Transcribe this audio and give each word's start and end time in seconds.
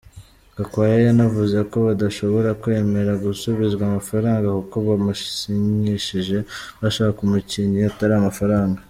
Gakwaya 0.57 0.97
yanavuze 1.07 1.57
ko 1.71 1.77
badashobora 1.87 2.49
kwemera 2.61 3.11
gusubizwa 3.25 3.81
amafaranga 3.85 4.47
kuko 4.57 4.75
bamusinyishije 4.87 6.37
bashaka 6.81 7.17
umukinnyi 7.27 7.79
atari 7.91 8.13
amafaranga. 8.17 8.79